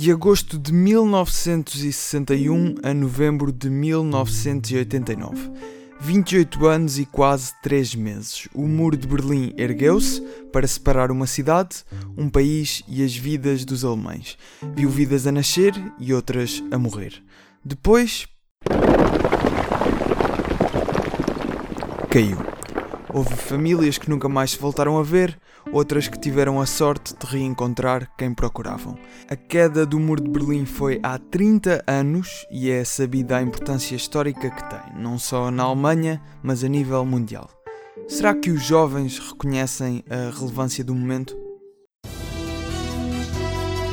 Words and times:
De 0.00 0.10
agosto 0.10 0.58
de 0.58 0.72
1961 0.72 2.74
a 2.82 2.94
novembro 2.94 3.52
de 3.52 3.68
1989. 3.68 5.50
28 6.00 6.66
anos 6.66 6.98
e 6.98 7.04
quase 7.04 7.52
3 7.62 7.96
meses. 7.96 8.48
O 8.54 8.66
muro 8.66 8.96
de 8.96 9.06
Berlim 9.06 9.52
ergueu-se 9.58 10.22
para 10.50 10.66
separar 10.66 11.10
uma 11.10 11.26
cidade, 11.26 11.84
um 12.16 12.30
país 12.30 12.82
e 12.88 13.04
as 13.04 13.14
vidas 13.14 13.66
dos 13.66 13.84
alemães. 13.84 14.38
Viu 14.74 14.88
vidas 14.88 15.26
a 15.26 15.32
nascer 15.32 15.74
e 15.98 16.14
outras 16.14 16.64
a 16.70 16.78
morrer. 16.78 17.22
Depois. 17.62 18.26
caiu. 22.08 22.38
Houve 23.12 23.36
famílias 23.36 23.98
que 23.98 24.08
nunca 24.08 24.30
mais 24.30 24.52
se 24.52 24.58
voltaram 24.58 24.98
a 24.98 25.02
ver, 25.02 25.38
outras 25.72 26.08
que 26.08 26.18
tiveram 26.18 26.60
a 26.60 26.66
sorte 26.66 27.14
de 27.14 27.26
reencontrar 27.26 28.10
quem 28.16 28.34
procuravam. 28.34 28.98
A 29.28 29.36
queda 29.36 29.86
do 29.86 29.98
Muro 29.98 30.22
de 30.22 30.30
Berlim 30.30 30.64
foi 30.64 31.00
há 31.02 31.18
30 31.18 31.84
anos 31.86 32.46
e 32.50 32.70
é 32.70 32.84
sabida 32.84 33.36
a 33.36 33.42
importância 33.42 33.94
histórica 33.94 34.50
que 34.50 34.70
tem, 34.70 35.00
não 35.00 35.18
só 35.18 35.50
na 35.50 35.64
Alemanha, 35.64 36.20
mas 36.42 36.64
a 36.64 36.68
nível 36.68 37.04
mundial. 37.04 37.48
Será 38.08 38.34
que 38.34 38.50
os 38.50 38.64
jovens 38.64 39.18
reconhecem 39.18 40.04
a 40.10 40.36
relevância 40.36 40.82
do 40.82 40.94
momento? 40.94 41.36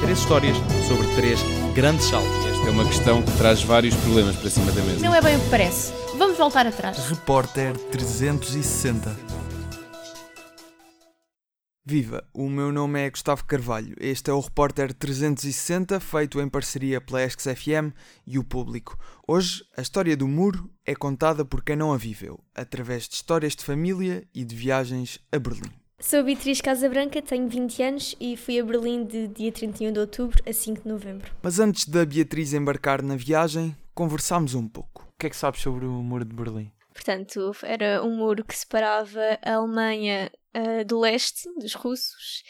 Três 0.02 0.20
histórias 0.20 0.58
sobre 0.88 1.08
três 1.16 1.40
grandes 1.76 2.06
saltos. 2.06 2.46
Esta 2.48 2.68
é 2.68 2.72
uma 2.72 2.86
questão 2.86 3.22
que 3.22 3.32
traz 3.38 3.64
vários 3.64 3.96
problemas 3.96 4.36
para 4.36 4.50
cima 4.50 4.72
da 4.72 4.82
mesa. 4.82 5.06
Não 5.06 5.14
é 5.14 5.22
bem 5.22 5.36
o 5.36 5.40
que 5.40 5.50
parece. 5.50 5.94
Vamos 6.18 6.38
voltar 6.38 6.66
atrás. 6.66 6.98
Repórter 7.10 7.78
360 7.92 9.37
Viva, 11.90 12.22
o 12.34 12.50
meu 12.50 12.70
nome 12.70 13.00
é 13.00 13.10
Gustavo 13.10 13.46
Carvalho. 13.46 13.96
Este 13.98 14.30
é 14.30 14.34
o 14.34 14.42
Repórter 14.42 14.94
360, 14.94 16.02
feito 16.02 16.42
em 16.42 16.50
parceria 16.50 17.00
pela 17.00 17.24
Esques 17.24 17.46
FM 17.46 17.96
e 18.26 18.38
o 18.38 18.44
público. 18.44 19.00
Hoje, 19.26 19.64
a 19.78 19.82
história 19.82 20.18
do 20.18 20.28
muro 20.28 20.70
é 20.86 20.94
contada 20.94 21.46
por 21.46 21.64
quem 21.64 21.78
não 21.78 21.94
a 21.94 21.98
viveu, 21.98 22.42
através 22.54 23.08
de 23.08 23.16
histórias 23.16 23.56
de 23.56 23.64
família 23.64 24.28
e 24.36 24.44
de 24.44 24.54
viagens 24.54 25.18
a 25.32 25.40
Berlim. 25.40 25.72
Sou 26.02 26.26
Beatriz 26.26 26.60
Casabranca, 26.60 27.22
tenho 27.22 27.48
20 27.48 27.84
anos 27.84 28.16
e 28.20 28.36
fui 28.36 28.60
a 28.60 28.66
Berlim 28.66 29.06
de 29.06 29.30
dia 29.30 29.54
31 29.54 29.94
de 29.94 30.00
outubro 30.00 30.44
a 30.46 30.52
5 30.52 30.82
de 30.84 30.90
novembro. 30.90 31.32
Mas 31.42 31.58
antes 31.58 31.88
da 31.88 32.06
Beatriz 32.06 32.52
embarcar 32.52 33.02
na 33.02 33.16
viagem, 33.16 33.74
conversámos 33.96 34.56
um 34.56 34.68
pouco. 34.68 35.04
O 35.04 35.18
que 35.18 35.28
é 35.28 35.30
que 35.30 35.38
sabes 35.38 35.62
sobre 35.62 35.86
o 35.86 36.04
Muro 36.04 36.26
de 36.26 36.36
Berlim? 36.36 36.70
Portanto, 36.94 37.52
era 37.64 38.04
um 38.04 38.18
muro 38.18 38.44
que 38.44 38.58
separava 38.58 39.40
a 39.46 39.54
Alemanha 39.54 40.32
uh, 40.58 40.86
do 40.86 41.00
leste, 41.00 41.48
dos 41.60 41.74
russos, 41.74 42.44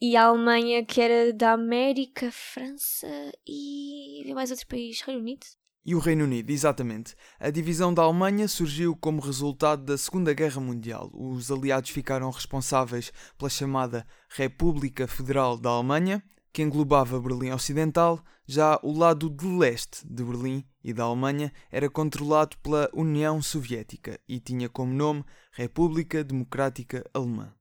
e 0.00 0.16
a 0.16 0.24
Alemanha 0.24 0.84
que 0.84 1.00
era 1.00 1.32
da 1.32 1.52
América, 1.52 2.30
França 2.30 3.06
e 3.46 4.30
mais 4.34 4.50
outro 4.50 4.66
país, 4.66 5.00
Reino 5.00 5.20
Unido. 5.20 5.46
E 5.88 5.94
o 5.94 6.00
Reino 6.00 6.24
Unido, 6.24 6.50
exatamente. 6.50 7.14
A 7.38 7.48
divisão 7.48 7.94
da 7.94 8.02
Alemanha 8.02 8.48
surgiu 8.48 8.96
como 8.96 9.20
resultado 9.20 9.84
da 9.84 9.96
Segunda 9.96 10.34
Guerra 10.34 10.60
Mundial. 10.60 11.08
Os 11.14 11.48
aliados 11.48 11.90
ficaram 11.90 12.28
responsáveis 12.28 13.12
pela 13.38 13.48
chamada 13.48 14.04
República 14.28 15.06
Federal 15.06 15.56
da 15.56 15.70
Alemanha, 15.70 16.20
que 16.56 16.62
englobava 16.62 17.20
Berlim 17.20 17.50
Ocidental, 17.50 18.18
já 18.46 18.80
o 18.82 18.90
lado 18.90 19.28
de 19.28 19.46
leste 19.46 20.06
de 20.06 20.24
Berlim 20.24 20.64
e 20.82 20.90
da 20.90 21.04
Alemanha 21.04 21.52
era 21.70 21.90
controlado 21.90 22.56
pela 22.62 22.88
União 22.94 23.42
Soviética 23.42 24.18
e 24.26 24.40
tinha 24.40 24.66
como 24.66 24.90
nome 24.90 25.22
República 25.52 26.24
Democrática 26.24 27.04
Alemã. 27.12 27.52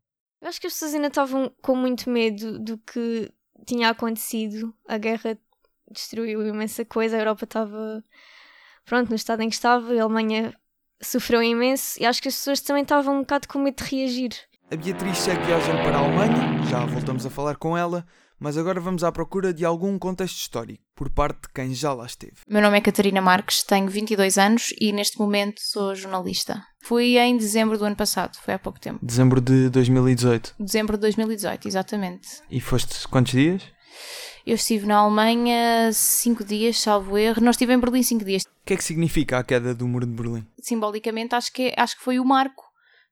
Eu 0.42 0.48
acho 0.48 0.62
que 0.62 0.68
as 0.68 0.72
pessoas 0.72 0.94
ainda 0.94 1.08
estavam 1.08 1.54
com 1.62 1.76
muito 1.76 2.10
medo 2.10 2.58
do 2.58 2.78
que 2.78 3.30
tinha 3.66 3.90
acontecido. 3.90 4.74
A 4.88 4.98
guerra 4.98 5.38
destruiu 5.92 6.48
imensa 6.48 6.86
coisa, 6.86 7.18
a 7.18 7.20
Europa 7.20 7.44
estava 7.44 8.02
pronto 8.86 9.10
no 9.10 9.16
estado 9.18 9.42
em 9.42 9.50
que 9.50 9.56
estava, 9.56 9.92
a 9.92 10.04
Alemanha 10.04 10.54
sofreu 11.02 11.44
imenso 11.44 12.02
e 12.02 12.06
acho 12.06 12.22
que 12.22 12.30
as 12.30 12.36
pessoas 12.36 12.62
também 12.62 12.84
estavam 12.84 13.18
um 13.18 13.22
bocado 13.24 13.50
com 13.50 13.60
medo 13.60 13.84
de 13.84 13.94
reagir. 13.94 14.32
A 14.72 14.78
Beatriz 14.78 15.18
segue 15.18 15.44
viagem 15.44 15.76
para 15.84 15.98
a 15.98 16.00
Alemanha, 16.00 16.64
já 16.70 16.86
voltamos 16.86 17.26
a 17.26 17.30
falar 17.30 17.58
com 17.58 17.78
ela, 17.78 18.06
mas 18.40 18.58
agora 18.58 18.80
vamos 18.80 19.04
à 19.04 19.12
procura 19.12 19.54
de 19.54 19.66
algum 19.66 19.98
contexto 19.98 20.38
histórico, 20.38 20.84
por 20.96 21.10
parte 21.10 21.42
de 21.44 21.50
quem 21.54 21.74
já 21.74 21.94
lá 21.94 22.06
esteve. 22.06 22.38
Meu 22.48 22.62
nome 22.62 22.78
é 22.78 22.82
Catarina 22.82 23.22
Marques, 23.22 23.64
tenho 23.64 23.88
22 23.88 24.38
anos 24.38 24.74
e 24.80 24.92
neste 24.92 25.20
momento 25.20 25.62
sou 25.62 25.96
jornalista. 25.96 26.62
Fui 26.82 27.18
em 27.18 27.38
dezembro 27.38 27.78
do 27.78 27.86
ano 27.86 27.96
passado, 27.96 28.38
foi 28.38 28.54
há 28.54 28.60
pouco 28.60 28.80
tempo. 28.80 29.00
Dezembro 29.02 29.42
de 29.42 29.70
2018? 29.70 30.56
Dezembro 30.60 30.98
de 30.98 31.02
2018, 31.02 31.68
exatamente. 31.68 32.28
E 32.50 32.60
foste 32.60 33.08
quantos 33.08 33.32
dias? 33.32 33.64
Eu 34.46 34.56
estive 34.56 34.86
na 34.86 34.98
Alemanha 34.98 35.92
cinco 35.92 36.44
dias, 36.44 36.80
salvo 36.80 37.18
erro. 37.18 37.42
Nós 37.42 37.56
estive 37.56 37.74
em 37.74 37.80
Berlim 37.80 38.04
cinco 38.04 38.24
dias. 38.24 38.44
O 38.44 38.48
que 38.66 38.76
é 38.76 38.78
que 38.78 38.84
significa 38.84 39.40
a 39.40 39.44
queda 39.44 39.74
do 39.74 39.88
Muro 39.88 40.06
de 40.06 40.14
Berlim? 40.14 40.46
Simbolicamente, 40.62 41.34
acho 41.34 41.52
que, 41.52 41.74
acho 41.76 41.98
que 41.98 42.04
foi 42.04 42.20
o 42.20 42.26
marco 42.26 42.64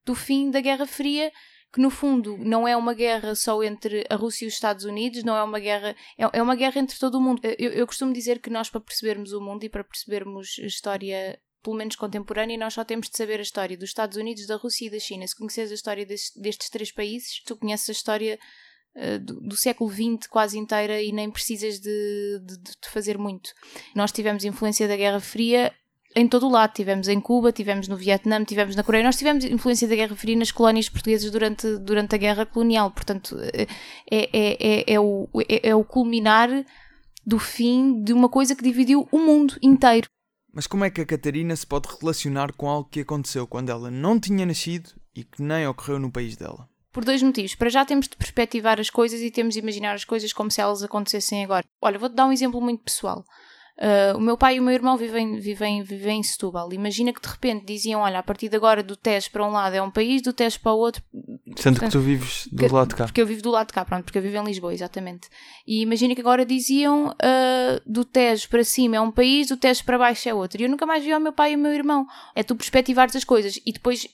do 0.05 0.13
fim 0.13 0.51
da 0.51 0.61
Guerra 0.61 0.85
Fria 0.85 1.31
que 1.73 1.81
no 1.81 1.89
fundo 1.89 2.37
não 2.37 2.67
é 2.67 2.77
uma 2.77 2.93
guerra 2.93 3.33
só 3.33 3.63
entre 3.63 4.05
a 4.07 4.15
Rússia 4.15 4.45
e 4.45 4.47
os 4.47 4.53
Estados 4.53 4.85
Unidos, 4.85 5.23
não 5.23 5.35
é 5.35 5.43
uma 5.43 5.59
guerra, 5.59 5.95
é, 6.15 6.37
é 6.37 6.41
uma 6.41 6.55
guerra 6.55 6.79
entre 6.79 6.99
todo 6.99 7.15
o 7.15 7.21
mundo. 7.21 7.41
Eu, 7.57 7.71
eu 7.71 7.87
costumo 7.87 8.13
dizer 8.13 8.39
que 8.39 8.49
nós, 8.51 8.69
para 8.69 8.79
percebermos 8.79 9.33
o 9.33 9.41
mundo 9.41 9.63
e 9.63 9.69
para 9.69 9.83
percebermos 9.83 10.55
a 10.61 10.67
história 10.67 11.39
pelo 11.63 11.77
menos 11.77 11.95
contemporânea, 11.95 12.57
nós 12.57 12.73
só 12.73 12.83
temos 12.83 13.09
de 13.09 13.17
saber 13.17 13.39
a 13.39 13.41
história 13.41 13.77
dos 13.77 13.89
Estados 13.89 14.17
Unidos, 14.17 14.45
da 14.45 14.57
Rússia 14.57 14.85
e 14.85 14.89
da 14.89 14.99
China. 14.99 15.25
Se 15.25 15.35
conheces 15.35 15.71
a 15.71 15.73
história 15.73 16.05
destes, 16.05 16.31
destes 16.35 16.69
três 16.69 16.91
países, 16.91 17.41
tu 17.45 17.55
conheces 17.55 17.89
a 17.89 17.93
história 17.93 18.37
uh, 18.95 19.19
do, 19.19 19.39
do, 19.39 19.55
século 19.55 19.89
XX 19.89 20.27
quase 20.27 20.59
inteira 20.59 21.01
e 21.01 21.11
nem 21.13 21.31
precisas 21.31 21.79
de, 21.79 22.39
de, 22.45 22.57
de, 22.57 22.89
fazer 22.89 23.17
muito. 23.17 23.51
Nós 23.95 24.11
tivemos 24.11 24.43
influência 24.43 24.87
da 24.87 24.97
Guerra 24.97 25.21
Fria 25.21 25.73
em 26.15 26.27
todo 26.27 26.47
o 26.47 26.49
lado. 26.49 26.73
Tivemos 26.73 27.07
em 27.07 27.19
Cuba, 27.19 27.51
tivemos 27.51 27.87
no 27.87 27.95
Vietnã, 27.95 28.43
tivemos 28.43 28.75
na 28.75 28.83
Coreia. 28.83 29.03
Nós 29.03 29.17
tivemos 29.17 29.43
influência 29.45 29.87
da 29.87 29.95
Guerra 29.95 30.15
Fria 30.15 30.35
nas 30.35 30.51
colónias 30.51 30.89
portuguesas 30.89 31.29
durante, 31.31 31.77
durante 31.77 32.15
a 32.15 32.17
Guerra 32.17 32.45
Colonial. 32.45 32.91
Portanto, 32.91 33.37
é, 33.53 33.67
é, 34.11 34.27
é, 34.33 34.93
é, 34.93 34.99
o, 34.99 35.27
é, 35.49 35.69
é 35.69 35.75
o 35.75 35.83
culminar 35.83 36.49
do 37.25 37.39
fim 37.39 38.03
de 38.03 38.13
uma 38.13 38.29
coisa 38.29 38.55
que 38.55 38.63
dividiu 38.63 39.07
o 39.11 39.19
mundo 39.19 39.57
inteiro. 39.61 40.07
Mas 40.53 40.67
como 40.67 40.85
é 40.85 40.89
que 40.89 41.01
a 41.01 41.05
Catarina 41.05 41.55
se 41.55 41.65
pode 41.65 41.89
relacionar 41.99 42.53
com 42.53 42.69
algo 42.69 42.89
que 42.89 42.99
aconteceu 42.99 43.47
quando 43.47 43.69
ela 43.69 43.89
não 43.89 44.19
tinha 44.19 44.45
nascido 44.45 44.91
e 45.15 45.23
que 45.23 45.41
nem 45.41 45.67
ocorreu 45.67 45.97
no 45.97 46.11
país 46.11 46.35
dela? 46.35 46.69
Por 46.91 47.03
dois 47.03 47.23
motivos. 47.23 47.55
Para 47.55 47.69
já 47.69 47.83
temos 47.83 48.07
de 48.07 48.15
perspectivar 48.15 48.79
as 48.79 48.89
coisas 48.89 49.19
e 49.19 49.31
temos 49.31 49.55
de 49.55 49.59
imaginar 49.59 49.95
as 49.95 50.05
coisas 50.05 50.31
como 50.31 50.51
se 50.51 50.61
elas 50.61 50.83
acontecessem 50.83 51.43
agora. 51.43 51.65
Olha, 51.81 51.97
vou-te 51.97 52.13
dar 52.13 52.27
um 52.27 52.31
exemplo 52.31 52.61
muito 52.61 52.83
pessoal. 52.83 53.25
Uh, 53.75 54.15
o 54.15 54.21
meu 54.21 54.37
pai 54.37 54.57
e 54.57 54.59
o 54.59 54.63
meu 54.63 54.73
irmão 54.73 54.95
vivem, 54.95 55.39
vivem, 55.39 55.81
vivem 55.81 56.19
em 56.19 56.23
Setúbal. 56.23 56.71
Imagina 56.71 57.11
que 57.11 57.19
de 57.19 57.27
repente 57.27 57.65
diziam: 57.65 58.01
Olha, 58.01 58.19
a 58.19 58.23
partir 58.23 58.47
de 58.47 58.55
agora 58.55 58.83
do 58.83 58.95
Tejo 58.95 59.31
para 59.31 59.43
um 59.43 59.51
lado 59.51 59.75
é 59.75 59.81
um 59.81 59.89
país, 59.89 60.21
do 60.21 60.31
Tejo 60.31 60.59
para 60.59 60.73
o 60.73 60.77
outro. 60.77 61.01
Sendo 61.57 61.79
portanto, 61.79 61.79
que 61.79 61.89
tu 61.89 61.99
vives 61.99 62.47
do 62.51 62.57
que, 62.57 62.67
lado 62.67 62.89
de 62.89 62.95
cá. 62.95 63.05
Porque 63.05 63.21
eu 63.21 63.25
vivo 63.25 63.41
do 63.41 63.49
lado 63.49 63.67
de 63.67 63.73
cá, 63.73 63.83
pronto, 63.83 64.03
porque 64.03 64.19
eu 64.19 64.21
vivo 64.21 64.37
em 64.37 64.43
Lisboa, 64.43 64.73
exatamente. 64.73 65.27
E 65.65 65.81
imagina 65.81 66.13
que 66.13 66.21
agora 66.21 66.45
diziam: 66.45 67.07
uh, 67.07 67.81
do 67.83 68.05
Tejo 68.05 68.47
para 68.47 68.63
cima 68.63 68.97
é 68.97 69.01
um 69.01 69.11
país, 69.11 69.47
do 69.47 69.57
Tejo 69.57 69.83
para 69.83 69.97
baixo 69.97 70.29
é 70.29 70.33
outro. 70.33 70.61
E 70.61 70.65
eu 70.65 70.69
nunca 70.69 70.85
mais 70.85 71.03
vi 71.03 71.11
o 71.11 71.19
meu 71.19 71.33
pai 71.33 71.53
e 71.53 71.55
o 71.55 71.59
meu 71.59 71.73
irmão. 71.73 72.05
É 72.35 72.43
tu 72.43 72.55
perspectivares 72.55 73.15
as 73.15 73.23
coisas 73.23 73.59
e 73.65 73.73
depois 73.73 74.07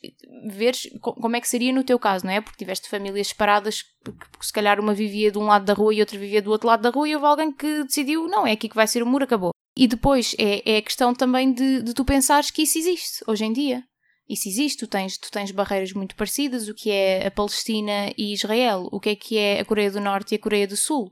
veres 0.48 0.90
como 1.02 1.36
é 1.36 1.42
que 1.42 1.50
seria 1.50 1.74
no 1.74 1.84
teu 1.84 2.00
caso, 2.00 2.26
não 2.26 2.32
é? 2.32 2.40
Porque 2.40 2.58
tiveste 2.58 2.88
famílias 2.88 3.28
separadas, 3.28 3.84
porque 4.12 4.46
se 4.46 4.54
calhar 4.54 4.80
uma 4.80 4.94
vivia 4.94 5.32
de 5.32 5.38
um 5.38 5.46
lado 5.46 5.66
da 5.66 5.74
rua 5.74 5.94
e 5.94 6.00
outra 6.00 6.18
vivia 6.18 6.42
do 6.42 6.52
outro 6.52 6.68
lado 6.68 6.82
da 6.82 6.90
rua 6.90 7.08
e 7.08 7.16
houve 7.16 7.28
alguém 7.28 7.52
que 7.52 7.84
decidiu: 7.84 8.28
Não, 8.28 8.46
é 8.46 8.54
aqui 8.54 8.70
que 8.70 8.76
vai 8.76 8.88
ser 8.88 9.04
o 9.04 9.06
muro, 9.06 9.24
acabou. 9.24 9.52
E 9.76 9.88
depois 9.88 10.36
é, 10.38 10.74
é 10.74 10.78
a 10.78 10.82
questão 10.82 11.14
também 11.14 11.54
de, 11.54 11.82
de 11.82 11.94
tu 11.94 12.04
pensares 12.04 12.52
que 12.52 12.64
isso 12.64 12.78
existe 12.78 13.24
hoje 13.28 13.46
em 13.46 13.54
dia. 13.54 13.84
Isso 14.28 14.48
existe, 14.48 14.80
tu 14.80 14.88
tens, 14.88 15.18
tu 15.18 15.32
tens 15.32 15.52
barreiras 15.52 15.92
muito 15.92 16.16
parecidas, 16.16 16.68
o 16.68 16.76
que 16.76 16.92
é 16.92 17.26
a 17.26 17.32
Palestina 17.32 18.12
e 18.16 18.32
Israel, 18.32 18.88
o 18.92 19.00
que 19.00 19.10
é 19.10 19.16
que 19.16 19.38
é 19.38 19.60
a 19.60 19.66
Coreia 19.66 19.90
do 19.90 20.00
Norte 20.00 20.34
e 20.34 20.36
a 20.36 20.40
Coreia 20.40 20.68
do 20.68 20.78
Sul, 20.78 21.12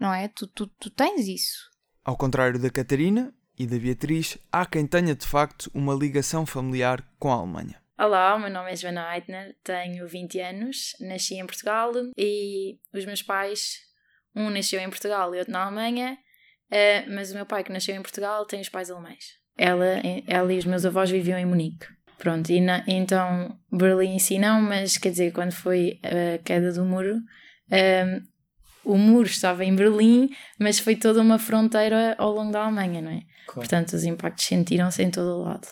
não 0.00 0.12
é? 0.12 0.28
Tu, 0.28 0.46
tu, 0.46 0.66
tu 0.66 0.88
tens 0.88 1.28
isso. 1.28 1.68
Ao 2.02 2.16
contrário 2.16 2.58
da 2.58 2.70
Catarina 2.70 3.34
e 3.58 3.66
da 3.66 3.78
Beatriz, 3.78 4.38
há 4.50 4.64
quem 4.64 4.86
tenha 4.86 5.14
de 5.14 5.26
facto 5.26 5.70
uma 5.74 5.94
ligação 5.94 6.46
familiar 6.46 7.06
com 7.18 7.30
a 7.30 7.34
Alemanha. 7.34 7.82
Olá, 7.98 8.34
o 8.34 8.38
meu 8.38 8.50
nome 8.50 8.72
é 8.72 8.76
Joana 8.76 9.14
Eitner, 9.14 9.56
tenho 9.64 10.06
20 10.06 10.40
anos, 10.40 10.96
nasci 11.00 11.34
em 11.34 11.46
Portugal 11.46 11.92
e 12.16 12.78
os 12.92 13.04
meus 13.06 13.22
pais, 13.22 13.78
um 14.34 14.50
nasceu 14.50 14.80
em 14.80 14.90
Portugal 14.90 15.34
e 15.34 15.38
outro 15.38 15.52
na 15.52 15.64
Alemanha, 15.64 16.18
Uh, 16.70 17.08
mas 17.14 17.30
o 17.30 17.34
meu 17.34 17.46
pai, 17.46 17.62
que 17.62 17.72
nasceu 17.72 17.94
em 17.94 18.02
Portugal, 18.02 18.44
tem 18.44 18.60
os 18.60 18.68
pais 18.68 18.90
alemães. 18.90 19.36
Ela, 19.56 20.02
ela 20.26 20.52
e 20.52 20.58
os 20.58 20.64
meus 20.64 20.84
avós 20.84 21.10
viviam 21.10 21.38
em 21.38 21.46
Munique. 21.46 21.86
Pronto, 22.18 22.50
e 22.50 22.60
na, 22.60 22.82
então 22.86 23.56
Berlim 23.70 24.14
em 24.14 24.18
si 24.18 24.38
não, 24.38 24.60
mas 24.60 24.98
quer 24.98 25.10
dizer, 25.10 25.32
quando 25.32 25.52
foi 25.52 26.00
a 26.02 26.38
queda 26.42 26.72
do 26.72 26.84
muro, 26.84 27.16
um, 27.70 28.92
o 28.92 28.96
muro 28.96 29.26
estava 29.26 29.64
em 29.64 29.74
Berlim, 29.74 30.30
mas 30.58 30.78
foi 30.78 30.96
toda 30.96 31.20
uma 31.20 31.38
fronteira 31.38 32.14
ao 32.18 32.32
longo 32.32 32.52
da 32.52 32.64
Alemanha, 32.64 33.00
não 33.00 33.10
é? 33.10 33.20
Claro. 33.46 33.60
Portanto, 33.60 33.92
os 33.92 34.04
impactos 34.04 34.44
sentiram-se 34.44 35.02
em 35.02 35.10
todo 35.10 35.38
o 35.38 35.42
lado. 35.42 35.68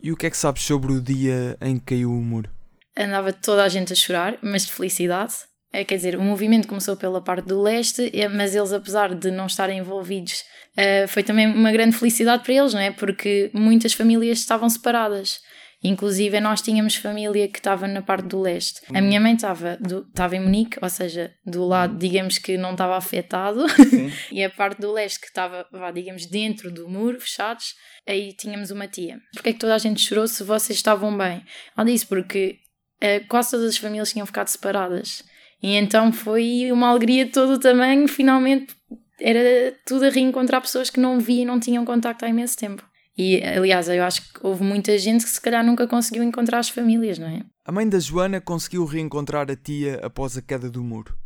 E 0.00 0.12
o 0.12 0.16
que 0.16 0.26
é 0.26 0.30
que 0.30 0.36
sabes 0.36 0.62
sobre 0.62 0.92
o 0.92 1.00
dia 1.00 1.56
em 1.60 1.76
que 1.78 1.86
caiu 1.86 2.10
o 2.10 2.22
muro? 2.22 2.50
Andava 2.96 3.32
toda 3.32 3.64
a 3.64 3.68
gente 3.68 3.92
a 3.92 3.96
chorar, 3.96 4.38
mas 4.42 4.66
de 4.66 4.72
felicidade. 4.72 5.34
é, 5.72 5.84
quer 5.84 5.96
dizer, 5.96 6.16
o 6.16 6.22
movimento 6.22 6.66
começou 6.66 6.96
pela 6.96 7.20
parte 7.20 7.46
do 7.46 7.60
leste, 7.60 8.10
é, 8.14 8.28
mas 8.28 8.54
eles, 8.54 8.72
apesar 8.72 9.14
de 9.14 9.30
não 9.30 9.46
estarem 9.46 9.78
envolvidos, 9.78 10.44
uh, 10.76 11.06
foi 11.08 11.22
também 11.22 11.46
uma 11.46 11.70
grande 11.70 11.96
felicidade 11.96 12.42
para 12.42 12.54
eles, 12.54 12.72
não 12.72 12.80
é? 12.80 12.90
Porque 12.90 13.50
muitas 13.52 13.92
famílias 13.92 14.38
estavam 14.38 14.68
separadas. 14.70 15.40
Inclusive, 15.82 16.40
nós 16.40 16.60
tínhamos 16.60 16.96
família 16.96 17.46
que 17.46 17.58
estava 17.58 17.86
na 17.86 18.02
parte 18.02 18.26
do 18.26 18.40
leste. 18.40 18.80
A 18.92 19.00
minha 19.00 19.20
mãe 19.20 19.34
estava, 19.34 19.78
estava 20.08 20.34
em 20.34 20.40
Munique, 20.40 20.78
ou 20.82 20.90
seja, 20.90 21.32
do 21.46 21.64
lado, 21.64 21.96
digamos 21.96 22.38
que 22.38 22.56
não 22.56 22.72
estava 22.72 22.96
afetado, 22.96 23.64
e 24.32 24.42
a 24.42 24.50
parte 24.50 24.80
do 24.80 24.90
leste 24.90 25.20
que 25.20 25.26
estava, 25.26 25.66
digamos, 25.94 26.26
dentro 26.26 26.70
do 26.70 26.88
muro, 26.88 27.20
fechados, 27.20 27.74
aí 28.06 28.32
tínhamos 28.32 28.70
uma 28.70 28.88
tia. 28.88 29.20
Porquê 29.32 29.50
é 29.50 29.52
que 29.52 29.58
toda 29.58 29.74
a 29.74 29.78
gente 29.78 30.00
chorou 30.00 30.26
se 30.26 30.42
vocês 30.42 30.76
estavam 30.76 31.16
bem? 31.16 31.44
Ela 31.76 31.86
disse 31.86 32.06
porque 32.06 32.58
uh, 33.02 33.26
quase 33.28 33.52
todas 33.52 33.66
as 33.66 33.76
famílias 33.76 34.10
tinham 34.10 34.26
ficado 34.26 34.48
separadas. 34.48 35.22
E 35.62 35.74
então 35.74 36.12
foi 36.12 36.70
uma 36.72 36.88
alegria 36.88 37.24
de 37.24 37.32
todo 37.32 37.54
o 37.54 37.58
tamanho, 37.58 38.08
finalmente 38.08 38.76
era 39.20 39.76
tudo 39.84 40.04
a 40.06 40.10
reencontrar 40.10 40.60
pessoas 40.60 40.90
que 40.90 41.00
não 41.00 41.18
via 41.18 41.42
e 41.42 41.44
não 41.44 41.58
tinham 41.58 41.84
contacto 41.84 42.24
há 42.24 42.28
imenso 42.28 42.56
tempo. 42.56 42.87
E, 43.18 43.42
aliás, 43.42 43.88
eu 43.88 44.04
acho 44.04 44.32
que 44.32 44.46
houve 44.46 44.62
muita 44.62 44.96
gente 44.96 45.24
que 45.24 45.30
se 45.30 45.40
calhar 45.40 45.66
nunca 45.66 45.88
conseguiu 45.88 46.22
encontrar 46.22 46.60
as 46.60 46.68
famílias, 46.68 47.18
não 47.18 47.26
é? 47.26 47.42
A 47.64 47.72
mãe 47.72 47.88
da 47.88 47.98
Joana 47.98 48.40
conseguiu 48.40 48.84
reencontrar 48.84 49.50
a 49.50 49.56
tia 49.56 49.98
após 50.04 50.36
a 50.36 50.42
queda 50.42 50.70
do 50.70 50.84
muro. 50.84 51.18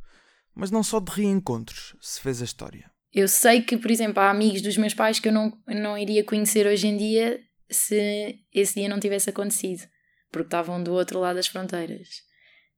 Mas 0.55 0.71
não 0.71 0.83
só 0.83 0.99
de 0.99 1.13
reencontros 1.13 1.95
se 2.01 2.19
fez 2.19 2.41
a 2.41 2.47
história. 2.47 2.91
Eu 3.13 3.29
sei 3.29 3.61
que, 3.61 3.77
por 3.77 3.91
exemplo, 3.91 4.23
há 4.23 4.31
amigos 4.31 4.63
dos 4.63 4.79
meus 4.79 4.95
pais 4.95 5.21
que 5.21 5.29
eu 5.29 5.33
não, 5.33 5.53
não 5.69 5.99
iria 5.99 6.25
conhecer 6.25 6.67
hoje 6.67 6.87
em 6.87 6.97
dia 6.97 7.39
se 7.71 8.39
esse 8.55 8.81
dia 8.81 8.89
não 8.89 8.99
tivesse 8.99 9.29
acontecido, 9.29 9.83
porque 10.31 10.47
estavam 10.47 10.83
do 10.83 10.95
outro 10.95 11.21
lado 11.21 11.37
das 11.37 11.47
fronteiras. 11.47 12.09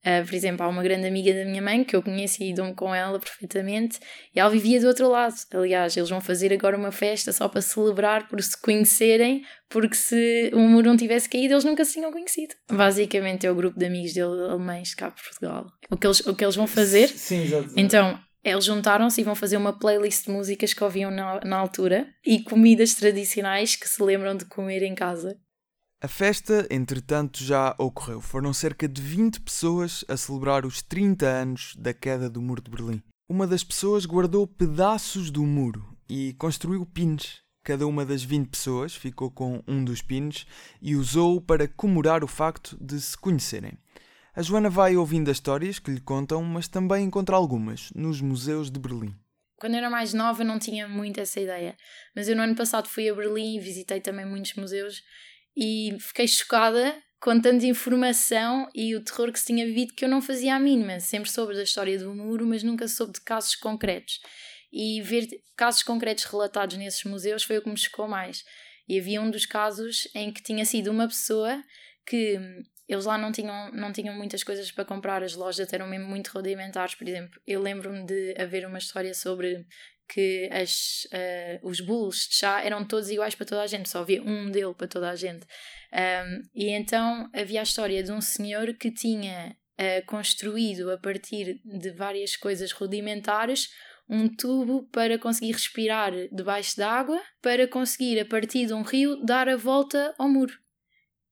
Uh, 0.04 0.22
por 0.26 0.34
exemplo, 0.34 0.64
há 0.64 0.68
uma 0.68 0.82
grande 0.82 1.06
amiga 1.06 1.32
da 1.32 1.46
minha 1.46 1.62
mãe 1.62 1.82
que 1.82 1.96
eu 1.96 2.02
conheci 2.02 2.50
e 2.50 2.54
dou-me 2.54 2.74
com 2.74 2.94
ela 2.94 3.18
perfeitamente 3.18 3.98
e 4.34 4.38
ela 4.38 4.50
vivia 4.50 4.78
do 4.78 4.86
outro 4.86 5.08
lado. 5.08 5.34
Aliás, 5.54 5.96
eles 5.96 6.10
vão 6.10 6.20
fazer 6.20 6.52
agora 6.52 6.76
uma 6.76 6.92
festa 6.92 7.32
só 7.32 7.48
para 7.48 7.62
celebrar 7.62 8.28
por 8.28 8.42
se 8.42 8.60
conhecerem, 8.60 9.42
porque 9.68 9.94
se 9.94 10.50
o 10.52 10.58
muro 10.58 10.88
não 10.88 10.96
tivesse 10.96 11.26
caído, 11.26 11.54
eles 11.54 11.64
nunca 11.64 11.86
se 11.86 11.94
tinham 11.94 12.12
conhecido. 12.12 12.54
Basicamente 12.70 13.46
é 13.46 13.50
o 13.50 13.54
grupo 13.54 13.78
de 13.78 13.86
amigos 13.86 14.12
dele 14.12 14.42
alemães 14.50 14.94
cá 14.94 15.10
por 15.10 15.22
Portugal. 15.22 15.66
O 15.90 15.96
que 15.96 16.06
eles, 16.06 16.20
o 16.20 16.34
que 16.34 16.44
eles 16.44 16.56
vão 16.56 16.66
fazer. 16.66 17.08
Sim, 17.08 17.42
exato. 17.42 17.70
Então, 17.74 18.20
eles 18.44 18.66
juntaram-se 18.66 19.22
e 19.22 19.24
vão 19.24 19.34
fazer 19.34 19.56
uma 19.56 19.72
playlist 19.72 20.26
de 20.26 20.30
músicas 20.30 20.74
que 20.74 20.84
ouviam 20.84 21.10
na, 21.10 21.40
na 21.42 21.56
altura 21.56 22.06
e 22.24 22.42
comidas 22.42 22.92
tradicionais 22.92 23.74
que 23.74 23.88
se 23.88 24.02
lembram 24.02 24.36
de 24.36 24.44
comer 24.44 24.82
em 24.82 24.94
casa. 24.94 25.38
A 26.04 26.08
festa, 26.08 26.66
entretanto, 26.70 27.42
já 27.42 27.74
ocorreu. 27.78 28.20
Foram 28.20 28.52
cerca 28.52 28.86
de 28.86 29.00
20 29.00 29.40
pessoas 29.40 30.04
a 30.06 30.18
celebrar 30.18 30.66
os 30.66 30.82
30 30.82 31.24
anos 31.24 31.74
da 31.78 31.94
queda 31.94 32.28
do 32.28 32.42
Muro 32.42 32.60
de 32.60 32.70
Berlim. 32.70 33.02
Uma 33.26 33.46
das 33.46 33.64
pessoas 33.64 34.04
guardou 34.04 34.46
pedaços 34.46 35.30
do 35.30 35.42
muro 35.46 35.96
e 36.06 36.34
construiu 36.34 36.84
pins. 36.84 37.40
Cada 37.62 37.86
uma 37.86 38.04
das 38.04 38.22
20 38.22 38.50
pessoas 38.50 38.94
ficou 38.94 39.30
com 39.30 39.64
um 39.66 39.82
dos 39.82 40.02
pins 40.02 40.46
e 40.82 40.94
usou-o 40.94 41.40
para 41.40 41.66
comemorar 41.66 42.22
o 42.22 42.28
facto 42.28 42.76
de 42.78 43.00
se 43.00 43.16
conhecerem. 43.16 43.72
A 44.36 44.42
Joana 44.42 44.68
vai 44.68 44.98
ouvindo 44.98 45.30
as 45.30 45.38
histórias 45.38 45.78
que 45.78 45.90
lhe 45.90 46.02
contam, 46.02 46.42
mas 46.42 46.68
também 46.68 47.06
encontra 47.06 47.34
algumas 47.34 47.90
nos 47.94 48.20
museus 48.20 48.70
de 48.70 48.78
Berlim. 48.78 49.16
Quando 49.58 49.72
eu 49.72 49.78
era 49.78 49.88
mais 49.88 50.12
nova 50.12 50.44
não 50.44 50.58
tinha 50.58 50.86
muito 50.86 51.18
essa 51.18 51.40
ideia, 51.40 51.74
mas 52.14 52.28
eu 52.28 52.36
no 52.36 52.42
ano 52.42 52.54
passado 52.54 52.90
fui 52.90 53.08
a 53.08 53.14
Berlim 53.14 53.56
e 53.56 53.60
visitei 53.60 54.02
também 54.02 54.26
muitos 54.26 54.52
museus 54.56 55.02
e 55.56 55.96
fiquei 56.00 56.26
chocada 56.26 56.96
com 57.20 57.40
tanta 57.40 57.64
informação 57.66 58.68
e 58.74 58.94
o 58.94 59.02
terror 59.02 59.32
que 59.32 59.38
se 59.38 59.46
tinha 59.46 59.64
vivido 59.64 59.94
que 59.94 60.04
eu 60.04 60.08
não 60.08 60.20
fazia 60.20 60.54
a 60.54 60.60
mínima. 60.60 61.00
Sempre 61.00 61.30
soube 61.30 61.54
da 61.54 61.62
história 61.62 61.98
do 61.98 62.14
muro, 62.14 62.46
mas 62.46 62.62
nunca 62.62 62.86
soube 62.86 63.14
de 63.14 63.20
casos 63.22 63.54
concretos. 63.54 64.20
E 64.70 65.00
ver 65.00 65.26
casos 65.56 65.82
concretos 65.82 66.24
relatados 66.24 66.76
nesses 66.76 67.04
museus 67.04 67.42
foi 67.42 67.56
o 67.58 67.62
que 67.62 67.70
me 67.70 67.78
chocou 67.78 68.06
mais. 68.06 68.44
E 68.86 68.98
havia 68.98 69.22
um 69.22 69.30
dos 69.30 69.46
casos 69.46 70.06
em 70.14 70.30
que 70.32 70.42
tinha 70.42 70.64
sido 70.66 70.90
uma 70.90 71.08
pessoa 71.08 71.62
que 72.06 72.38
eles 72.86 73.06
lá 73.06 73.16
não 73.16 73.32
tinham, 73.32 73.72
não 73.72 73.92
tinham 73.92 74.14
muitas 74.14 74.44
coisas 74.44 74.70
para 74.70 74.84
comprar, 74.84 75.22
as 75.22 75.34
lojas 75.34 75.72
eram 75.72 75.86
mesmo 75.86 76.06
muito 76.06 76.28
rudimentares. 76.28 76.94
Por 76.94 77.08
exemplo, 77.08 77.40
eu 77.46 77.62
lembro-me 77.62 78.04
de 78.04 78.34
haver 78.38 78.66
uma 78.66 78.78
história 78.78 79.14
sobre 79.14 79.64
que 80.08 80.48
as, 80.52 81.06
uh, 81.12 81.66
os 81.68 81.80
bolos 81.80 82.28
de 82.28 82.36
chá 82.36 82.62
eram 82.62 82.86
todos 82.86 83.10
iguais 83.10 83.34
para 83.34 83.46
toda 83.46 83.62
a 83.62 83.66
gente, 83.66 83.88
só 83.88 84.00
havia 84.00 84.22
um 84.22 84.44
modelo 84.44 84.74
para 84.74 84.86
toda 84.86 85.10
a 85.10 85.16
gente. 85.16 85.46
Um, 85.92 86.42
e 86.54 86.70
então 86.70 87.30
havia 87.32 87.60
a 87.60 87.62
história 87.62 88.02
de 88.02 88.12
um 88.12 88.20
senhor 88.20 88.74
que 88.74 88.90
tinha 88.90 89.56
uh, 89.78 90.06
construído 90.06 90.90
a 90.90 90.98
partir 90.98 91.60
de 91.64 91.90
várias 91.92 92.36
coisas 92.36 92.72
rudimentares 92.72 93.68
um 94.08 94.28
tubo 94.28 94.82
para 94.92 95.18
conseguir 95.18 95.52
respirar 95.52 96.12
debaixo 96.30 96.76
d'água, 96.76 97.20
para 97.40 97.66
conseguir, 97.66 98.20
a 98.20 98.24
partir 98.24 98.66
de 98.66 98.74
um 98.74 98.82
rio, 98.82 99.16
dar 99.24 99.48
a 99.48 99.56
volta 99.56 100.14
ao 100.18 100.28
muro. 100.28 100.52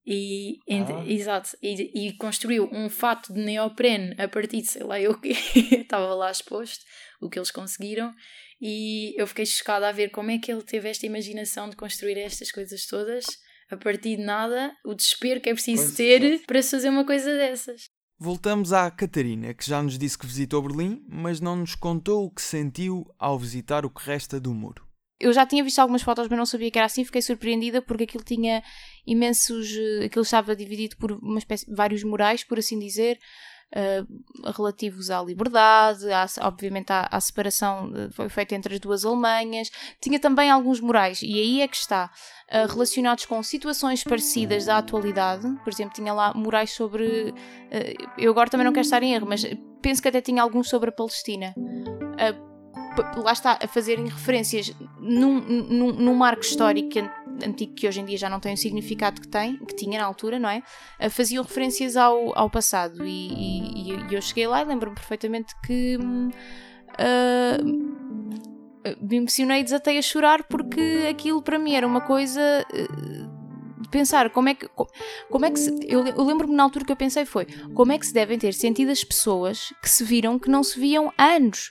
E, 0.04 0.58
ah. 0.68 1.04
exato, 1.06 1.56
e, 1.62 2.08
e, 2.08 2.16
construiu 2.16 2.68
um 2.72 2.90
fato 2.90 3.32
de 3.32 3.40
neoprene 3.40 4.16
a 4.18 4.26
partir 4.26 4.62
de 4.62 4.66
sei 4.66 4.82
lá 4.82 5.00
eu 5.00 5.16
que 5.20 5.30
estava 5.78 6.12
lá 6.14 6.28
exposto, 6.28 6.84
o 7.22 7.30
que 7.30 7.38
eles 7.38 7.50
conseguiram, 7.50 8.12
e 8.60 9.14
eu 9.20 9.26
fiquei 9.26 9.46
chocada 9.46 9.88
a 9.88 9.92
ver 9.92 10.10
como 10.10 10.30
é 10.30 10.38
que 10.38 10.52
ele 10.52 10.62
teve 10.62 10.88
esta 10.88 11.06
imaginação 11.06 11.70
de 11.70 11.76
construir 11.76 12.18
estas 12.18 12.50
coisas 12.50 12.86
todas 12.86 13.24
a 13.70 13.76
partir 13.76 14.16
de 14.16 14.22
nada, 14.22 14.70
o 14.84 14.94
desespero 14.94 15.40
que 15.40 15.48
é 15.48 15.54
preciso 15.54 15.84
pois 15.84 15.96
ter 15.96 16.22
é. 16.22 16.38
para 16.38 16.62
se 16.62 16.72
fazer 16.72 16.90
uma 16.90 17.06
coisa 17.06 17.34
dessas. 17.34 17.84
Voltamos 18.18 18.72
à 18.72 18.90
Catarina, 18.90 19.54
que 19.54 19.66
já 19.66 19.82
nos 19.82 19.98
disse 19.98 20.16
que 20.16 20.26
visitou 20.26 20.62
Berlim, 20.62 21.02
mas 21.08 21.40
não 21.40 21.56
nos 21.56 21.74
contou 21.74 22.26
o 22.26 22.30
que 22.30 22.42
sentiu 22.42 23.04
ao 23.18 23.38
visitar 23.38 23.86
o 23.86 23.90
que 23.90 24.04
resta 24.04 24.38
do 24.38 24.52
muro. 24.52 24.86
Eu 25.18 25.32
já 25.32 25.46
tinha 25.46 25.64
visto 25.64 25.78
algumas 25.78 26.02
fotos, 26.02 26.28
mas 26.28 26.38
não 26.38 26.46
sabia 26.46 26.70
que 26.70 26.78
era 26.78 26.86
assim. 26.86 27.04
Fiquei 27.04 27.22
surpreendida 27.22 27.80
porque 27.80 28.04
aquilo 28.04 28.24
tinha 28.24 28.62
imensos. 29.06 29.72
Eh, 29.72 30.06
aquilo 30.06 30.22
estava 30.22 30.54
dividido 30.54 30.96
por 30.96 31.12
uma 31.12 31.38
espécie, 31.38 31.64
vários 31.72 32.02
murais, 32.02 32.44
por 32.44 32.58
assim 32.58 32.78
dizer 32.78 33.18
uh, 33.72 34.52
relativos 34.52 35.10
à 35.10 35.22
liberdade, 35.22 36.10
à, 36.10 36.26
obviamente 36.42 36.90
à, 36.90 37.08
à, 37.10 37.20
separação 37.20 37.90
foi 38.12 38.28
feita 38.28 38.54
entre 38.54 38.74
as 38.74 38.80
duas 38.80 39.04
Alemanhas. 39.04 39.70
Tinha 40.00 40.18
também 40.18 40.50
alguns 40.50 40.80
morais, 40.80 41.20
e 41.22 41.34
aí 41.34 41.60
é 41.60 41.68
que 41.68 41.76
está, 41.76 42.10
uh, 42.48 42.70
relacionados 42.70 43.26
com 43.26 43.42
situações 43.42 44.04
parecidas 44.04 44.66
da 44.66 44.78
atualidade. 44.78 45.46
Por 45.64 45.72
exemplo, 45.72 45.94
tinha 45.94 46.12
lá 46.12 46.32
morais 46.34 46.72
sobre. 46.72 47.34
Eu 48.18 48.30
agora 48.30 48.50
também 48.50 48.64
não 48.64 48.72
quero 48.72 48.84
estar 48.84 49.02
em 49.02 49.14
erro, 49.14 49.26
mas 49.26 49.44
penso 49.80 50.02
que 50.02 50.08
até 50.08 50.20
tinha 50.20 50.42
alguns 50.42 50.68
sobre 50.68 50.90
a 50.90 50.92
Palestina 50.92 51.54
lá 53.16 53.32
está, 53.32 53.58
a 53.62 53.68
fazerem 53.68 54.06
referências 54.06 54.72
num, 55.00 55.40
num, 55.40 55.92
num 55.92 56.14
marco 56.14 56.42
histórico 56.42 56.88
antigo 57.44 57.74
que 57.74 57.88
hoje 57.88 58.00
em 58.00 58.04
dia 58.04 58.16
já 58.16 58.28
não 58.28 58.40
tem 58.40 58.54
o 58.54 58.56
significado 58.56 59.20
que 59.20 59.28
tem, 59.28 59.56
que 59.56 59.74
tinha 59.74 60.00
na 60.00 60.06
altura, 60.06 60.38
não 60.38 60.48
é? 60.48 60.62
Uh, 61.00 61.10
faziam 61.10 61.42
referências 61.42 61.96
ao, 61.96 62.36
ao 62.38 62.50
passado 62.50 63.06
e, 63.06 63.28
e, 63.32 63.92
e 64.10 64.14
eu 64.14 64.22
cheguei 64.22 64.46
lá 64.46 64.62
e 64.62 64.64
lembro-me 64.64 64.94
perfeitamente 64.94 65.54
que 65.64 65.96
uh, 65.96 67.64
me 69.00 69.16
emocionei 69.16 69.60
e 69.60 69.64
desatei 69.64 69.98
a 69.98 70.02
chorar 70.02 70.44
porque 70.44 71.06
aquilo 71.10 71.42
para 71.42 71.58
mim 71.58 71.74
era 71.74 71.86
uma 71.86 72.00
coisa 72.00 72.40
de 73.80 73.88
pensar 73.88 74.30
como 74.30 74.48
é 74.48 74.54
que 74.54 74.68
como 75.30 75.44
é 75.44 75.50
que 75.50 75.58
se, 75.58 75.70
eu, 75.86 76.04
eu 76.04 76.24
lembro-me 76.24 76.54
na 76.54 76.64
altura 76.64 76.84
que 76.84 76.90
eu 76.90 76.96
pensei 76.96 77.24
foi 77.24 77.46
como 77.74 77.92
é 77.92 77.98
que 77.98 78.06
se 78.06 78.12
devem 78.12 78.36
ter 78.38 78.52
sentido 78.54 78.90
as 78.90 79.04
pessoas 79.04 79.72
que 79.80 79.88
se 79.88 80.02
viram 80.02 80.36
que 80.36 80.50
não 80.50 80.64
se 80.64 80.80
viam 80.80 81.12
há 81.16 81.36
anos 81.36 81.70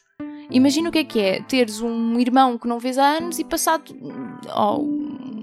Imagina 0.52 0.90
o 0.90 0.92
que 0.92 1.00
é 1.00 1.04
que 1.04 1.20
é 1.20 1.42
teres 1.42 1.82
um 1.82 2.20
irmão 2.20 2.58
que 2.58 2.68
não 2.68 2.78
vês 2.78 2.98
há 2.98 3.18
anos 3.18 3.40
e 3.40 3.44
passado. 3.44 3.96
Oh, 4.54 4.84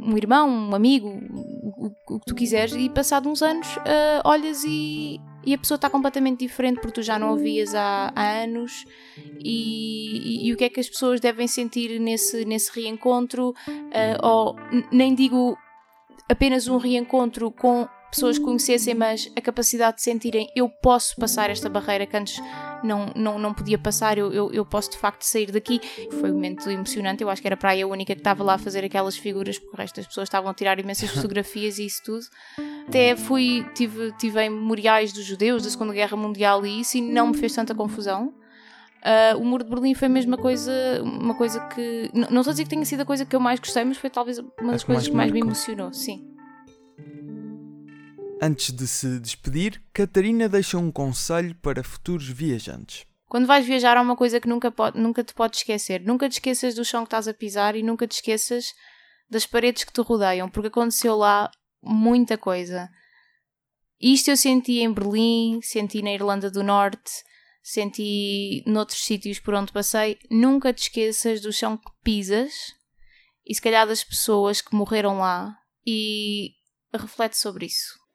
um 0.09 0.17
irmão, 0.17 0.49
um 0.49 0.75
amigo, 0.75 1.09
o, 1.09 1.93
o, 2.09 2.21
que 2.21 2.27
tu 2.27 2.35
quiseres, 2.35 2.75
e 2.75 2.89
passado 2.89 3.29
uns 3.29 3.43
anos 3.43 3.77
uh, 3.77 4.23
olhas 4.25 4.65
e, 4.65 5.21
e 5.45 5.55
a 5.55 5.59
pessoa 5.59 5.77
está 5.77 5.91
completamente 5.91 6.41
diferente 6.41 6.81
porque 6.81 7.01
tu 7.01 7.03
já 7.03 7.19
não 7.19 7.35
a 7.35 7.37
vias 7.37 7.75
há, 7.75 8.13
há 8.15 8.43
anos. 8.43 8.85
E, 9.39 10.45
e, 10.45 10.49
e, 10.49 10.53
o 10.53 10.57
que 10.57 10.65
é 10.65 10.69
que 10.69 10.81
as 10.81 10.89
pessoas 10.89 11.21
devem 11.21 11.47
sentir 11.47 12.01
nesse, 12.01 12.45
nesse 12.45 12.73
reencontro? 12.73 13.51
Uh, 13.69 14.27
ou 14.27 14.57
nem 14.91 15.15
digo 15.15 15.57
apenas 16.29 16.69
um 16.69 16.79
reencontro 16.79 17.51
com 17.51 17.89
pessoas 18.11 18.39
que 18.39 18.45
conhecessem, 18.45 18.95
mas 18.95 19.31
a 19.37 19.41
capacidade 19.41 19.97
de 19.97 20.03
sentirem 20.03 20.51
eu 20.57 20.69
posso 20.69 21.17
passar 21.17 21.51
esta 21.51 21.69
barreira 21.69 22.07
que 22.07 22.17
antes 22.17 22.41
não, 22.83 23.13
não, 23.15 23.39
não 23.39 23.55
podia 23.55 23.79
passar, 23.79 24.19
eu, 24.19 24.33
eu, 24.33 24.53
eu 24.53 24.65
posso 24.65 24.91
de 24.91 24.99
facto 24.99 25.23
sair 25.23 25.51
daqui. 25.51 25.81
Foi 26.21 26.31
um 26.31 26.35
momento 26.35 26.69
emocionante, 26.71 27.23
eu 27.23 27.31
acho 27.31 27.41
que 27.41 27.49
era 27.49 27.57
para 27.57 27.71
aí 27.71 27.83
a 27.83 27.87
única 27.87 28.15
que 28.15 28.21
estava 28.21 28.43
lá 28.43 28.55
a 28.55 28.59
fazer 28.59 28.85
aquelas 28.85 29.17
figuras, 29.17 29.59
porque 29.59 29.75
o 29.75 29.77
resto 29.77 29.97
das 29.97 30.07
pessoas 30.07 30.27
estavam 30.27 30.51
a 30.51 30.55
tirar 30.55 30.79
imensas 30.79 31.11
fotografias 31.13 31.79
e 31.79 31.87
isso 31.87 32.03
tudo. 32.05 32.27
Até 32.87 33.17
fui, 33.17 33.67
tive, 33.75 34.13
tive 34.19 34.41
em 34.43 34.51
memoriais 34.51 35.13
dos 35.13 35.25
judeus 35.25 35.63
da 35.63 35.71
Segunda 35.71 35.93
Guerra 35.93 36.17
Mundial 36.17 36.65
e 36.65 36.81
isso, 36.81 36.97
e 36.97 37.01
não 37.01 37.29
me 37.29 37.37
fez 37.37 37.55
tanta 37.55 37.75
confusão. 37.75 38.35
Uh, 38.99 39.39
o 39.39 39.45
Muro 39.45 39.63
de 39.63 39.71
Berlim 39.71 39.95
foi 39.95 40.07
a 40.07 40.11
mesma 40.11 40.37
coisa, 40.37 40.73
uma 41.03 41.35
coisa 41.35 41.61
que. 41.69 42.11
Não, 42.13 42.29
não 42.31 42.41
estou 42.41 42.51
a 42.51 42.55
dizer 42.55 42.65
que 42.65 42.71
tenha 42.71 42.85
sido 42.85 43.01
a 43.01 43.05
coisa 43.05 43.25
que 43.25 43.37
eu 43.37 43.41
mais 43.41 43.61
gostei, 43.61 43.85
mas 43.85 43.97
foi 43.97 44.11
talvez 44.11 44.39
uma 44.39 44.73
das 44.73 44.83
coisas 44.83 45.07
que 45.07 45.15
mais 45.15 45.31
me 45.31 45.41
emocionou, 45.41 45.93
sim. 45.93 46.28
Antes 48.41 48.73
de 48.73 48.87
se 48.87 49.19
despedir, 49.19 49.83
Catarina 49.93 50.49
deixa 50.49 50.79
um 50.79 50.93
conselho 50.93 51.57
para 51.57 51.83
futuros 51.83 52.29
viajantes. 52.29 53.05
Quando 53.27 53.47
vais 53.47 53.67
viajar 53.67 53.97
há 53.97 54.01
uma 54.01 54.17
coisa 54.17 54.41
que 54.41 54.49
nunca, 54.49 54.71
pode, 54.71 54.99
nunca 54.99 55.25
te 55.25 55.35
podes 55.35 55.61
esquecer. 55.61 56.01
Nunca 56.01 56.29
te 56.29 56.35
esqueças 56.35 56.75
do 56.75 56.85
chão 56.85 57.03
que 57.03 57.09
estás 57.09 57.27
a 57.27 57.35
pisar 57.35 57.75
e 57.75 57.83
nunca 57.83 58.07
te 58.07 58.13
esqueças 58.13 58.73
das 59.29 59.45
paredes 59.45 59.85
que 59.85 59.93
te 59.93 60.01
rodeiam, 60.01 60.49
porque 60.49 60.69
aconteceu 60.69 61.17
lá 61.17 61.51
muita 61.83 62.39
coisa. 62.39 62.89
Isto 64.01 64.31
eu 64.31 64.37
senti 64.37 64.79
em 64.79 64.93
Berlim, 64.93 65.61
senti 65.61 66.01
na 66.01 66.13
Irlanda 66.13 66.49
do 66.51 66.63
Norte, 66.63 67.11
senti 67.61 68.63
noutros 68.67 69.05
sítios 69.05 69.41
por 69.41 69.53
onde 69.53 69.73
passei. 69.73 70.17
Nunca 70.31 70.73
te 70.73 70.85
esqueças 70.85 71.41
do 71.41 71.53
chão 71.53 71.77
que 71.77 71.91
pisas 72.05 72.53
e 73.45 73.55
se 73.55 73.61
calhar 73.61 73.87
das 73.87 74.05
pessoas 74.05 74.61
que 74.61 74.75
morreram 74.75 75.19
lá 75.19 75.59
e 75.85 76.53
reflete 76.95 77.37
sobre 77.37 77.67
isso. 77.67 78.08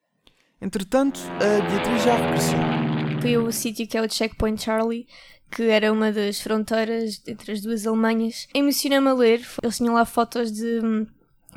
Entretanto, 0.64 1.20
a 1.42 1.70
Beatriz 1.70 2.04
já 2.04 2.16
regressou. 2.16 2.58
Foi 3.22 3.38
o 3.38 3.52
sítio 3.52 3.86
que 3.86 3.98
é 3.98 4.02
o 4.02 4.10
Checkpoint 4.10 4.64
Charlie, 4.64 5.06
que 5.52 5.64
era 5.64 5.92
uma 5.92 6.10
das 6.10 6.40
fronteiras 6.40 7.22
entre 7.28 7.52
as 7.52 7.60
duas 7.60 7.86
Alemanhas. 7.86 8.48
Emociona-me 8.56 9.10
a 9.10 9.14
ler, 9.14 9.46
eles 9.62 9.76
tinham 9.76 9.94
lá 9.94 10.06
fotos 10.06 10.54
de 10.54 10.80
hum, 10.82 11.06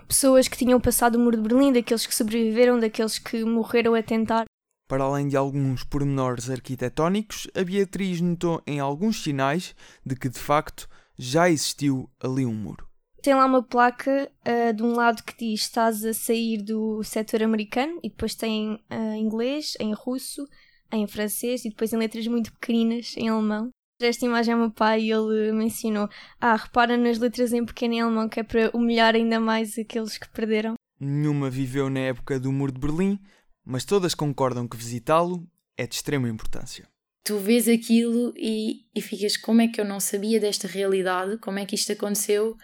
pessoas 0.08 0.48
que 0.48 0.58
tinham 0.58 0.80
passado 0.80 1.14
o 1.14 1.20
muro 1.20 1.36
de 1.36 1.48
Berlim, 1.48 1.72
daqueles 1.72 2.04
que 2.04 2.16
sobreviveram, 2.16 2.80
daqueles 2.80 3.16
que 3.16 3.44
morreram 3.44 3.94
a 3.94 4.02
tentar. 4.02 4.46
Para 4.88 5.04
além 5.04 5.28
de 5.28 5.36
alguns 5.36 5.84
pormenores 5.84 6.50
arquitetónicos, 6.50 7.46
a 7.54 7.62
Beatriz 7.62 8.20
notou 8.20 8.60
em 8.66 8.80
alguns 8.80 9.22
sinais 9.22 9.76
de 10.04 10.16
que 10.16 10.28
de 10.28 10.38
facto 10.40 10.88
já 11.16 11.48
existiu 11.48 12.10
ali 12.20 12.44
um 12.44 12.52
muro. 12.52 12.85
Tem 13.26 13.35
lá 13.35 13.45
uma 13.45 13.61
placa 13.61 14.30
uh, 14.47 14.73
de 14.73 14.85
um 14.85 14.92
lado 14.92 15.25
que 15.25 15.37
diz 15.37 15.62
estás 15.62 16.04
a 16.04 16.14
sair 16.14 16.62
do 16.62 17.02
setor 17.02 17.42
americano 17.42 17.99
e 18.00 18.09
depois 18.09 18.37
tem 18.37 18.75
uh, 18.75 19.14
em 19.16 19.21
inglês, 19.21 19.73
em 19.80 19.92
russo, 19.92 20.47
em 20.92 21.09
francês 21.09 21.64
e 21.64 21.71
depois 21.71 21.92
em 21.92 21.97
letras 21.97 22.25
muito 22.28 22.52
pequeninas 22.52 23.16
em 23.16 23.28
alemão. 23.28 23.71
Esta 24.00 24.25
imagem 24.25 24.54
é 24.54 24.56
meu 24.56 24.71
pai 24.71 25.00
e 25.00 25.11
ele 25.11 25.50
mencionou: 25.50 26.09
Ah, 26.40 26.54
repara 26.54 26.97
nas 26.97 27.18
letras 27.18 27.52
em 27.52 27.66
pequeno 27.66 27.95
em 27.95 28.00
alemão 28.00 28.28
que 28.28 28.38
é 28.38 28.45
para 28.45 28.71
humilhar 28.73 29.16
ainda 29.16 29.40
mais 29.40 29.76
aqueles 29.76 30.16
que 30.16 30.28
perderam. 30.28 30.75
Nenhuma 31.00 31.50
viveu 31.50 31.90
na 31.90 31.99
época 31.99 32.38
do 32.38 32.52
Muro 32.52 32.71
de 32.71 32.78
Berlim, 32.78 33.18
mas 33.64 33.85
todas 33.85 34.14
concordam 34.14 34.68
que 34.68 34.76
visitá-lo 34.76 35.45
é 35.76 35.85
de 35.85 35.97
extrema 35.97 36.28
importância. 36.28 36.87
Tu 37.25 37.37
vês 37.38 37.66
aquilo 37.66 38.33
e, 38.37 38.85
e 38.95 39.00
ficas: 39.00 39.37
como 39.37 39.62
é 39.62 39.66
que 39.66 39.80
eu 39.80 39.85
não 39.85 39.99
sabia 39.99 40.38
desta 40.38 40.68
realidade? 40.68 41.38
Como 41.38 41.59
é 41.59 41.66
que 41.66 41.75
isto 41.75 41.90
aconteceu? 41.90 42.56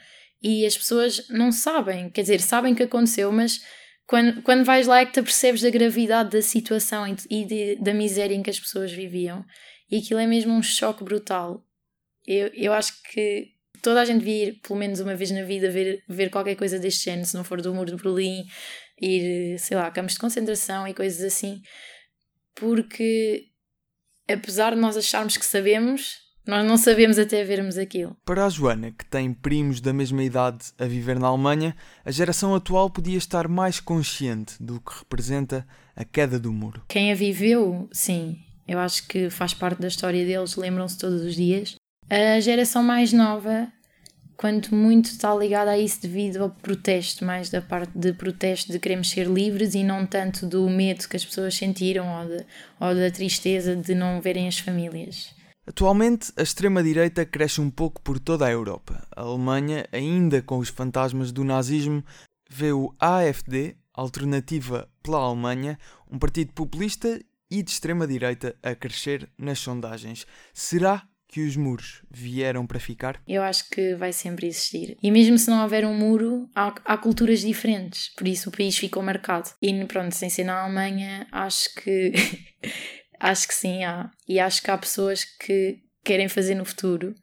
E 0.42 0.66
as 0.66 0.76
pessoas 0.76 1.28
não 1.28 1.52
sabem, 1.52 2.10
quer 2.10 2.22
dizer, 2.22 2.40
sabem 2.40 2.74
que 2.74 2.82
aconteceu, 2.82 3.30
mas 3.30 3.60
quando, 4.06 4.42
quando 4.42 4.64
vais 4.64 4.86
lá 4.86 5.00
é 5.00 5.06
que 5.06 5.12
te 5.12 5.22
percebes 5.22 5.62
da 5.62 5.70
gravidade 5.70 6.30
da 6.30 6.42
situação 6.42 7.06
e, 7.30 7.44
de, 7.44 7.76
da 7.76 7.94
miséria 7.94 8.34
em 8.34 8.42
que 8.42 8.50
as 8.50 8.58
pessoas 8.58 8.92
viviam. 8.92 9.44
E 9.90 9.98
aquilo 9.98 10.20
é 10.20 10.26
mesmo 10.26 10.52
um 10.52 10.62
choque 10.62 11.04
brutal. 11.04 11.64
Eu, 12.26 12.48
eu 12.54 12.72
acho 12.72 12.92
que 13.04 13.52
toda 13.82 14.00
a 14.00 14.04
gente 14.04 14.20
devia 14.20 14.48
ir, 14.48 14.60
pelo 14.60 14.78
menos 14.78 15.00
uma 15.00 15.14
vez 15.14 15.30
na 15.30 15.42
vida, 15.42 15.70
ver, 15.70 16.02
ver 16.08 16.30
qualquer 16.30 16.56
coisa 16.56 16.78
deste 16.78 17.04
género, 17.04 17.26
se 17.26 17.36
não 17.36 17.44
for 17.44 17.60
do 17.60 17.74
Muro 17.74 17.94
de 17.94 18.02
Berlim, 18.02 18.44
ir, 19.00 19.58
sei 19.58 19.76
lá, 19.76 19.90
campos 19.90 20.14
de 20.14 20.20
concentração 20.20 20.86
e 20.86 20.94
coisas 20.94 21.22
assim, 21.22 21.60
porque 22.54 23.48
apesar 24.28 24.74
de 24.74 24.80
nós 24.80 24.96
acharmos 24.96 25.36
que 25.36 25.44
sabemos, 25.44 26.21
nós 26.46 26.66
não 26.66 26.76
sabemos 26.76 27.18
até 27.18 27.44
vermos 27.44 27.78
aquilo. 27.78 28.16
Para 28.24 28.46
a 28.46 28.48
Joana, 28.48 28.90
que 28.90 29.04
tem 29.04 29.32
primos 29.32 29.80
da 29.80 29.92
mesma 29.92 30.22
idade 30.24 30.72
a 30.78 30.84
viver 30.84 31.18
na 31.18 31.28
Alemanha, 31.28 31.74
a 32.04 32.10
geração 32.10 32.54
atual 32.54 32.90
podia 32.90 33.16
estar 33.16 33.46
mais 33.46 33.78
consciente 33.78 34.60
do 34.60 34.80
que 34.80 34.98
representa 34.98 35.66
a 35.94 36.04
queda 36.04 36.38
do 36.38 36.52
muro. 36.52 36.82
Quem 36.88 37.12
a 37.12 37.14
viveu, 37.14 37.88
sim, 37.92 38.38
eu 38.66 38.78
acho 38.78 39.06
que 39.06 39.30
faz 39.30 39.54
parte 39.54 39.80
da 39.80 39.88
história 39.88 40.24
deles, 40.24 40.56
lembram-se 40.56 40.98
todos 40.98 41.22
os 41.22 41.34
dias. 41.34 41.76
A 42.10 42.40
geração 42.40 42.82
mais 42.82 43.12
nova, 43.12 43.68
quanto 44.36 44.74
muito 44.74 45.06
está 45.06 45.34
ligada 45.34 45.70
a 45.70 45.78
isso 45.78 46.02
devido 46.02 46.42
ao 46.42 46.50
protesto, 46.50 47.24
mais 47.24 47.50
da 47.50 47.62
parte 47.62 47.96
de 47.96 48.12
protesto 48.12 48.72
de 48.72 48.78
queremos 48.78 49.10
ser 49.10 49.28
livres 49.28 49.74
e 49.74 49.84
não 49.84 50.04
tanto 50.04 50.46
do 50.46 50.68
medo 50.68 51.08
que 51.08 51.16
as 51.16 51.24
pessoas 51.24 51.54
sentiram 51.54 52.18
ou, 52.18 52.26
de, 52.26 52.44
ou 52.80 52.94
da 52.94 53.10
tristeza 53.10 53.76
de 53.76 53.94
não 53.94 54.20
verem 54.20 54.48
as 54.48 54.58
famílias. 54.58 55.34
Atualmente, 55.66 56.32
a 56.36 56.42
extrema-direita 56.42 57.24
cresce 57.24 57.60
um 57.60 57.70
pouco 57.70 58.02
por 58.02 58.18
toda 58.18 58.46
a 58.46 58.50
Europa. 58.50 59.06
A 59.14 59.22
Alemanha, 59.22 59.86
ainda 59.92 60.42
com 60.42 60.58
os 60.58 60.68
fantasmas 60.68 61.30
do 61.30 61.44
nazismo, 61.44 62.04
vê 62.50 62.72
o 62.72 62.94
AFD, 62.98 63.76
Alternativa 63.94 64.88
pela 65.02 65.18
Alemanha, 65.18 65.78
um 66.10 66.18
partido 66.18 66.52
populista 66.52 67.20
e 67.50 67.62
de 67.62 67.70
extrema-direita 67.70 68.56
a 68.62 68.74
crescer 68.74 69.28
nas 69.38 69.58
sondagens. 69.58 70.26
Será 70.54 71.06
que 71.28 71.40
os 71.46 71.56
muros 71.56 72.02
vieram 72.10 72.66
para 72.66 72.80
ficar? 72.80 73.20
Eu 73.26 73.42
acho 73.42 73.68
que 73.70 73.94
vai 73.94 74.12
sempre 74.12 74.46
existir. 74.46 74.98
E 75.02 75.10
mesmo 75.10 75.38
se 75.38 75.50
não 75.50 75.62
houver 75.62 75.84
um 75.86 75.94
muro, 75.94 76.48
há, 76.54 76.74
há 76.84 76.96
culturas 76.98 77.40
diferentes. 77.40 78.08
Por 78.16 78.26
isso 78.26 78.48
o 78.48 78.52
país 78.52 78.76
ficou 78.76 79.02
marcado. 79.02 79.50
E 79.60 79.84
pronto, 79.86 80.14
sem 80.14 80.28
ser 80.28 80.44
na 80.44 80.62
Alemanha, 80.62 81.26
acho 81.30 81.74
que 81.74 82.12
Acho 83.22 83.46
que 83.46 83.54
sim, 83.54 83.84
há. 83.84 84.10
E 84.28 84.40
acho 84.40 84.60
que 84.60 84.68
há 84.68 84.76
pessoas 84.76 85.24
que 85.24 85.78
querem 86.02 86.28
fazer 86.28 86.56
no 86.56 86.64
futuro, 86.64 87.14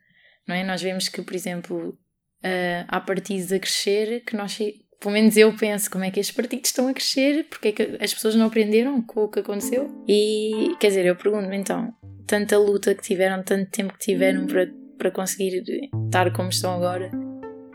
não 0.48 0.56
é? 0.56 0.64
Nós 0.64 0.82
vemos 0.82 1.10
que, 1.10 1.22
por 1.22 1.36
exemplo, 1.36 1.90
uh, 1.90 2.86
há 2.88 3.02
partidos 3.02 3.52
a 3.52 3.60
crescer 3.60 4.22
que 4.22 4.34
nós, 4.34 4.58
pelo 4.98 5.14
menos 5.14 5.36
eu 5.36 5.54
penso, 5.58 5.92
como 5.92 6.06
é 6.06 6.10
que 6.10 6.22
estes 6.22 6.34
partidos 6.34 6.70
estão 6.70 6.88
a 6.88 6.94
crescer, 6.94 7.48
porque 7.50 7.68
é 7.68 7.72
que 7.74 7.98
as 8.00 8.14
pessoas 8.14 8.34
não 8.34 8.46
aprenderam 8.46 9.02
com 9.02 9.26
o 9.26 9.30
que 9.30 9.42
aconteceu? 9.42 9.92
E, 10.08 10.74
quer 10.80 10.88
dizer, 10.88 11.06
eu 11.06 11.18
pergunto-me 11.18 11.58
então, 11.58 11.94
tanta 12.26 12.58
luta 12.58 12.96
que 12.96 13.04
tiveram, 13.04 13.44
tanto 13.44 13.70
tempo 13.70 13.92
que 13.92 14.00
tiveram 14.00 14.48
para, 14.48 14.72
para 14.98 15.12
conseguir 15.12 15.62
estar 16.06 16.32
como 16.32 16.48
estão 16.48 16.74
agora, 16.76 17.12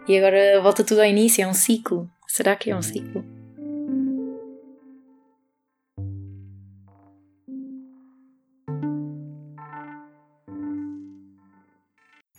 e 0.09 0.17
agora 0.17 0.63
volta 0.63 0.83
tudo 0.83 1.03
ao 1.03 1.07
início, 1.07 1.43
é 1.43 1.47
um 1.47 1.55
ciclo. 1.55 2.09
Será 2.27 2.57
que 2.57 2.71
é 2.71 2.77
um 2.77 2.83
ciclo? 2.83 3.34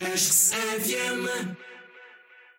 Acho 0.01 0.29
que 0.29 0.75
FM. 0.77 1.64